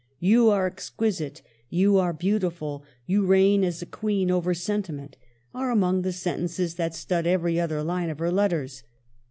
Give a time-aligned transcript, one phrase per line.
[0.33, 5.15] "You are exquisite," "you are beautiful," "you reign as a queen over sentiment,"
[5.53, 8.81] are among the sen tences that stud every other line of her letters.